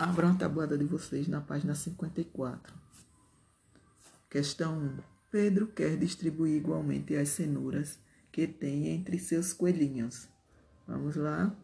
Abram 0.00 0.30
a 0.30 0.34
tabuada 0.34 0.78
de 0.78 0.84
vocês 0.84 1.28
na 1.28 1.42
página 1.42 1.74
54. 1.74 2.74
Questão 4.30 4.78
1. 4.78 4.98
Pedro 5.30 5.66
quer 5.66 5.94
distribuir 5.98 6.56
igualmente 6.56 7.14
as 7.14 7.28
cenouras 7.28 7.98
que 8.32 8.46
tem 8.46 8.88
entre 8.88 9.18
seus 9.18 9.52
coelhinhos. 9.52 10.26
Vamos 10.88 11.16
lá. 11.16 11.54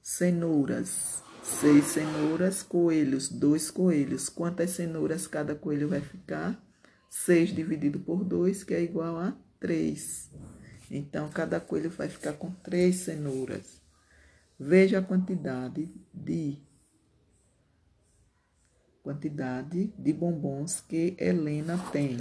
Cenouras. 0.00 1.20
Seis 1.42 1.86
cenouras, 1.86 2.62
coelhos, 2.62 3.28
dois 3.28 3.68
coelhos. 3.68 4.28
Quantas 4.28 4.70
cenouras 4.70 5.26
cada 5.26 5.56
coelho 5.56 5.88
vai 5.88 6.00
ficar? 6.00 6.64
Seis 7.10 7.52
dividido 7.52 7.98
por 7.98 8.22
dois, 8.22 8.62
que 8.62 8.72
é 8.72 8.80
igual 8.80 9.18
a 9.18 9.36
três. 9.58 10.30
Então, 10.88 11.28
cada 11.28 11.58
coelho 11.58 11.90
vai 11.90 12.08
ficar 12.08 12.34
com 12.34 12.52
três 12.52 12.98
cenouras. 12.98 13.81
Veja 14.64 15.00
a 15.00 15.02
quantidade 15.02 15.90
de 16.14 16.56
quantidade 19.02 19.92
de 19.98 20.12
bombons 20.12 20.80
que 20.80 21.16
Helena 21.18 21.76
tem. 21.90 22.18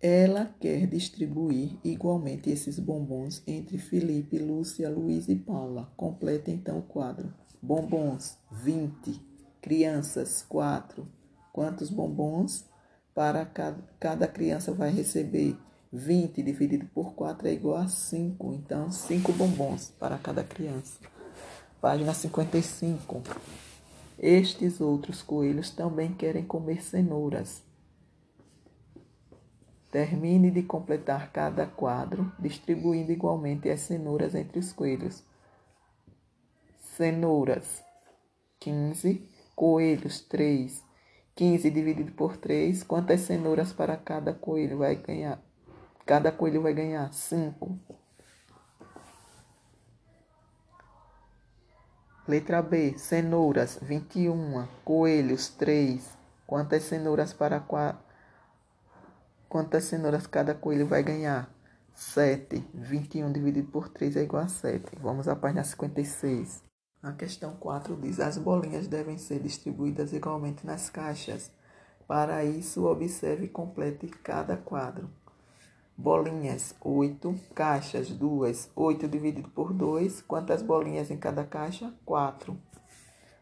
Ela 0.00 0.52
quer 0.58 0.88
distribuir 0.88 1.78
igualmente 1.84 2.50
esses 2.50 2.80
bombons 2.80 3.44
entre 3.46 3.78
Felipe, 3.78 4.36
Lúcia, 4.38 4.90
Luiz 4.90 5.28
e 5.28 5.36
Paula. 5.36 5.92
Completa 5.96 6.50
então 6.50 6.80
o 6.80 6.82
quadro. 6.82 7.32
Bombons, 7.62 8.36
20. 8.50 9.20
Crianças, 9.60 10.44
4. 10.48 11.06
Quantos 11.52 11.90
bombons 11.90 12.64
para 13.14 13.46
cada, 13.46 13.80
cada 14.00 14.26
criança 14.26 14.72
vai 14.72 14.90
receber? 14.90 15.56
20 15.92 16.42
dividido 16.42 16.86
por 16.86 17.12
4 17.12 17.46
é 17.48 17.52
igual 17.52 17.76
a 17.76 17.86
5. 17.86 18.54
Então, 18.54 18.90
5 18.90 19.32
bombons 19.32 19.92
para 19.98 20.16
cada 20.16 20.42
criança. 20.42 20.98
Página 21.82 22.14
55. 22.14 23.22
Estes 24.18 24.80
outros 24.80 25.20
coelhos 25.20 25.70
também 25.70 26.14
querem 26.14 26.44
comer 26.44 26.82
cenouras. 26.82 27.62
Termine 29.90 30.50
de 30.50 30.62
completar 30.62 31.30
cada 31.30 31.66
quadro, 31.66 32.32
distribuindo 32.38 33.12
igualmente 33.12 33.68
as 33.68 33.80
cenouras 33.80 34.34
entre 34.34 34.58
os 34.58 34.72
coelhos. 34.72 35.22
Cenouras, 36.96 37.84
15. 38.60 39.28
Coelhos, 39.54 40.22
3. 40.22 40.82
15 41.34 41.70
dividido 41.70 42.12
por 42.12 42.38
3. 42.38 42.82
Quantas 42.82 43.20
cenouras 43.20 43.74
para 43.74 43.98
cada 43.98 44.32
coelho 44.32 44.78
vai 44.78 44.96
ganhar? 44.96 45.51
Cada 46.04 46.32
coelho 46.32 46.62
vai 46.62 46.74
ganhar 46.74 47.12
5. 47.12 47.78
Letra 52.26 52.62
B. 52.62 52.96
Cenouras, 52.98 53.78
21. 53.82 54.66
Coelhos, 54.84 55.48
3. 55.48 56.18
Quantas 56.46 56.84
cenouras 56.84 57.32
para 57.32 57.64
Quantas 59.48 59.84
cenouras 59.84 60.26
cada 60.26 60.54
coelho 60.54 60.86
vai 60.86 61.02
ganhar? 61.02 61.52
7. 61.94 62.64
21 62.72 63.32
dividido 63.32 63.70
por 63.70 63.88
3 63.88 64.16
é 64.16 64.22
igual 64.22 64.44
a 64.44 64.48
7. 64.48 64.96
Vamos 65.00 65.28
à 65.28 65.36
página 65.36 65.62
56. 65.62 66.62
A 67.02 67.12
questão 67.12 67.54
4 67.56 67.96
diz: 67.96 68.20
as 68.20 68.38
bolinhas 68.38 68.86
devem 68.86 69.18
ser 69.18 69.40
distribuídas 69.40 70.12
igualmente 70.12 70.66
nas 70.66 70.88
caixas. 70.88 71.50
Para 72.06 72.44
isso, 72.44 72.84
observe 72.84 73.46
e 73.46 73.48
complete 73.48 74.06
cada 74.06 74.56
quadro. 74.56 75.10
Bolinhas, 76.02 76.74
8. 76.80 77.32
Caixas, 77.54 78.08
2. 78.08 78.72
8 78.74 79.06
dividido 79.06 79.48
por 79.50 79.72
2. 79.72 80.20
Quantas 80.22 80.60
bolinhas 80.60 81.12
em 81.12 81.16
cada 81.16 81.44
caixa? 81.44 81.94
4. 82.04 82.58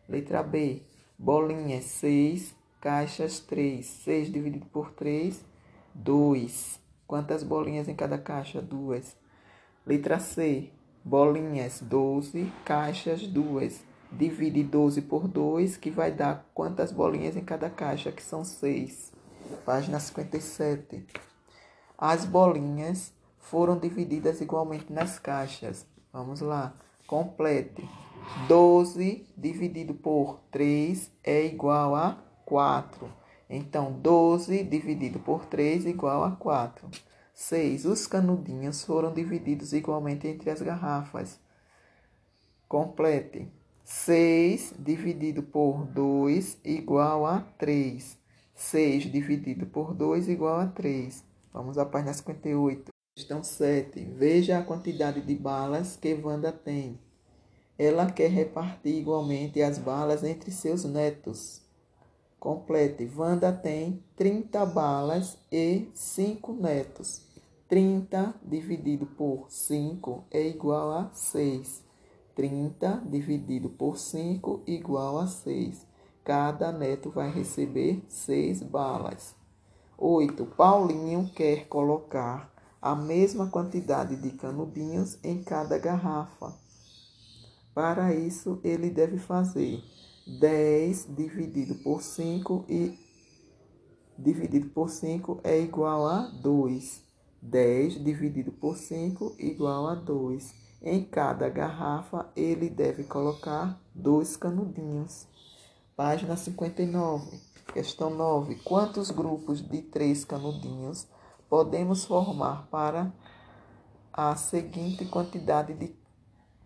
Letra 0.07 0.43
B. 0.43 0.83
Bolinhas, 1.19 1.85
6. 1.85 2.55
Caixas, 2.79 3.41
3. 3.41 3.87
6 3.87 4.31
dividido 4.31 4.67
por 4.67 4.91
3. 4.93 5.43
2. 5.95 6.79
Quantas 7.07 7.43
bolinhas 7.43 7.89
em 7.89 7.95
cada 7.97 8.19
caixa? 8.19 8.61
Duas. 8.61 9.17
Letra 9.87 10.21
C. 10.21 10.71
Bolinhas, 11.03 11.81
12. 11.81 12.53
Caixas, 12.63 13.27
duas. 13.27 13.83
Divide 14.13 14.63
12 14.65 15.01
por 15.01 15.27
2, 15.27 15.79
que 15.79 15.91
vai 15.91 16.13
dar 16.13 16.47
quantas 16.53 16.93
bolinhas 16.93 17.39
em 17.39 17.43
cada 17.43 17.71
caixa, 17.71 18.13
que 18.13 18.23
são 18.23 18.45
6. 18.45 19.15
Página 19.65 19.99
57. 19.99 21.30
As 22.03 22.25
bolinhas 22.25 23.13
foram 23.37 23.79
divididas 23.79 24.41
igualmente 24.41 24.91
nas 24.91 25.19
caixas. 25.19 25.87
Vamos 26.11 26.41
lá. 26.41 26.73
Complete. 27.07 27.87
12 28.49 29.27
dividido 29.37 29.93
por 29.93 30.41
3 30.51 31.13
é 31.23 31.45
igual 31.45 31.95
a 31.95 32.17
4. 32.47 33.07
Então, 33.51 33.93
12 33.93 34.65
dividido 34.65 35.19
por 35.19 35.45
3 35.45 35.85
igual 35.85 36.25
a 36.25 36.31
4. 36.31 36.89
6. 37.35 37.85
Os 37.85 38.07
canudinhos 38.07 38.83
foram 38.83 39.13
divididos 39.13 39.75
igualmente 39.75 40.27
entre 40.27 40.49
as 40.49 40.63
garrafas. 40.63 41.39
Complete. 42.67 43.47
6 43.85 44.73
dividido 44.79 45.43
por 45.43 45.85
2 45.85 46.61
igual 46.65 47.27
a 47.27 47.41
3. 47.59 48.17
6 48.55 49.13
dividido 49.13 49.67
por 49.67 49.93
2 49.93 50.31
igual 50.31 50.61
a 50.61 50.67
3. 50.67 51.29
Vamos 51.53 51.79
à 51.79 51.85
página 51.85 52.13
58. 52.13 52.93
Questão 53.17 53.43
7. 53.43 54.05
Veja 54.17 54.59
a 54.59 54.63
quantidade 54.63 55.21
de 55.21 55.35
balas 55.35 55.97
que 55.97 56.15
Wanda 56.15 56.53
tem. 56.53 56.97
Ela 57.77 58.09
quer 58.09 58.31
repartir 58.31 58.95
igualmente 58.95 59.61
as 59.61 59.77
balas 59.77 60.23
entre 60.23 60.53
seus 60.53 60.85
netos. 60.85 61.61
Complete. 62.39 63.11
Wanda 63.17 63.53
tem 63.53 64.01
30 64.15 64.65
balas 64.67 65.39
e 65.51 65.89
5 65.93 66.53
netos. 66.53 67.27
30 67.69 68.33
dividido 68.45 69.07
por 69.07 69.47
5 69.49 70.27
é 70.31 70.47
igual 70.47 70.93
a 70.93 71.11
6. 71.13 71.83
30 72.37 73.03
dividido 73.07 73.71
por 73.71 73.99
5 73.99 74.63
igual 74.69 75.19
a 75.19 75.27
6. 75.27 75.85
Cada 76.23 76.71
neto 76.71 77.11
vai 77.11 77.29
receber 77.29 78.05
6 78.09 78.63
balas. 78.63 79.40
8. 80.01 80.47
Paulinho 80.57 81.31
quer 81.35 81.69
colocar 81.69 82.51
a 82.81 82.97
mesma 82.97 83.49
quantidade 83.51 84.17
de 84.17 84.31
canudinhos 84.31 85.19
em 85.23 85.43
cada 85.43 85.77
garrafa. 85.77 86.55
Para 87.75 88.15
isso, 88.15 88.59
ele 88.65 88.89
deve 88.89 89.19
fazer 89.19 89.79
10 90.41 91.15
dividido 91.15 91.75
por 91.83 92.03
5 92.03 92.65
e 92.67 92.99
dividido 94.19 94.71
por 94.71 94.89
5 94.89 95.41
é 95.45 95.61
igual 95.61 96.07
a 96.07 96.29
2. 96.29 97.03
10 97.43 98.03
dividido 98.03 98.53
por 98.53 98.79
5 98.79 99.37
igual 99.39 99.87
a 99.87 99.95
2. 99.95 100.55
Em 100.83 101.05
cada 101.05 101.47
garrafa, 101.51 102.31
ele 102.35 102.71
deve 102.71 103.05
colocar 103.05 103.79
dois 103.95 104.35
canudinhos. 104.35 105.27
Página 105.95 106.37
59. 106.37 107.50
Questão 107.73 108.11
9. 108.11 108.57
Quantos 108.65 109.13
grupos 109.13 109.63
de 109.63 109.81
três 109.81 110.25
canudinhos 110.25 111.07
podemos 111.49 112.05
formar 112.05 112.67
para 112.67 113.13
a 114.13 114.35
seguinte 114.35 115.05
quantidade 115.05 115.75
de 115.75 115.95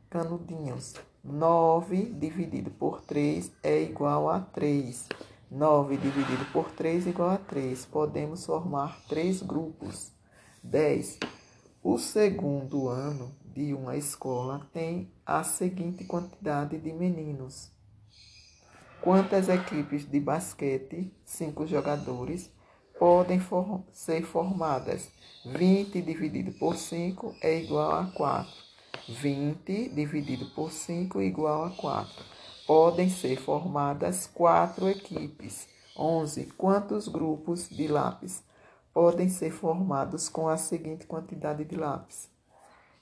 canudinhos? 0.08 0.94
9 1.22 2.06
dividido 2.06 2.70
por 2.70 3.02
3 3.02 3.52
é 3.62 3.82
igual 3.82 4.30
a 4.30 4.40
3. 4.40 5.06
9 5.50 5.98
dividido 5.98 6.46
por 6.52 6.70
3 6.70 7.06
é 7.06 7.10
igual 7.10 7.30
a 7.32 7.36
3. 7.36 7.84
Podemos 7.84 8.46
formar 8.46 8.98
três 9.06 9.42
grupos. 9.42 10.10
10. 10.62 11.18
O 11.82 11.98
segundo 11.98 12.88
ano 12.88 13.30
de 13.44 13.74
uma 13.74 13.94
escola 13.94 14.66
tem 14.72 15.12
a 15.26 15.44
seguinte 15.44 16.02
quantidade 16.04 16.78
de 16.78 16.92
meninos. 16.94 17.73
Quantas 19.04 19.50
equipes 19.50 20.10
de 20.10 20.18
basquete, 20.18 21.12
5 21.26 21.66
jogadores, 21.66 22.50
podem 22.98 23.38
for 23.38 23.82
ser 23.92 24.22
formadas? 24.22 25.10
20 25.44 26.00
dividido 26.00 26.52
por 26.52 26.74
5 26.74 27.34
é 27.42 27.60
igual 27.60 27.92
a 27.96 28.06
4. 28.06 28.50
20 29.06 29.90
dividido 29.90 30.46
por 30.54 30.72
5 30.72 31.20
igual 31.20 31.64
a 31.64 31.70
4. 31.72 32.24
Podem 32.66 33.10
ser 33.10 33.36
formadas 33.36 34.26
quatro 34.26 34.88
equipes. 34.88 35.68
11. 35.94 36.46
Quantos 36.56 37.06
grupos 37.06 37.68
de 37.68 37.86
lápis 37.86 38.42
podem 38.94 39.28
ser 39.28 39.50
formados 39.50 40.30
com 40.30 40.48
a 40.48 40.56
seguinte 40.56 41.06
quantidade 41.06 41.62
de 41.62 41.76
lápis? 41.76 42.30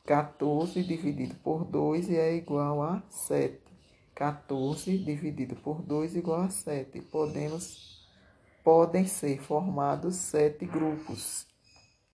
14 0.04 0.82
dividido 0.82 1.36
por 1.44 1.64
2 1.64 2.10
é 2.10 2.34
igual 2.34 2.82
a 2.82 3.04
7. 3.08 3.71
14 4.22 4.98
dividido 4.98 5.56
por 5.56 5.82
2 5.82 6.14
igual 6.14 6.42
a 6.42 6.48
7. 6.48 7.02
Podemos, 7.02 8.08
podem 8.62 9.04
ser 9.04 9.40
formados 9.40 10.14
sete 10.14 10.64
grupos. 10.64 11.51